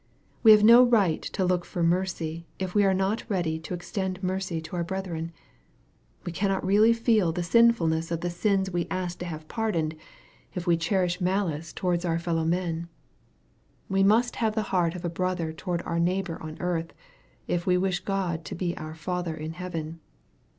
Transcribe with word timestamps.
We 0.41 0.49
have 0.49 0.63
no 0.63 0.81
right 0.81 1.21
to 1.21 1.45
look 1.45 1.63
for 1.63 1.83
mercy, 1.83 2.47
if 2.57 2.73
we 2.73 2.83
are 2.83 2.91
not 2.95 3.23
ready 3.29 3.59
to 3.59 3.75
extend 3.75 4.23
mercy 4.23 4.59
to 4.59 4.75
our 4.75 4.83
brethren. 4.83 5.31
We 6.25 6.31
cannot 6.31 6.65
really 6.65 6.91
feei 6.91 7.31
the 7.35 7.43
sinfulness 7.43 8.09
of 8.09 8.21
the 8.21 8.31
sina 8.31 8.71
we 8.73 8.87
ask 8.89 9.19
to 9.19 9.27
have 9.27 9.47
pardoned 9.47 9.93
it' 9.93 10.65
we 10.65 10.75
440 10.75 10.75
EXPOSITORY 10.75 10.75
THOUGHTS. 10.75 10.85
cherish 10.87 11.21
malice 11.23 11.73
towards 11.73 12.03
our 12.05 12.17
fellow 12.17 12.43
men. 12.45 12.89
We 13.89 14.01
must 14.01 14.37
the 14.39 14.63
heart 14.63 14.95
of 14.95 15.05
a 15.05 15.07
brother 15.07 15.53
toward 15.53 15.83
our 15.83 15.99
neighbor 15.99 16.41
on 16.41 16.57
earth, 16.59 16.93
if 17.47 17.67
we 17.67 17.77
wish 17.77 17.99
God 17.99 18.43
to 18.45 18.55
be 18.55 18.75
our 18.77 18.95
Father 18.95 19.35
in 19.35 19.53
heaven. 19.53 19.99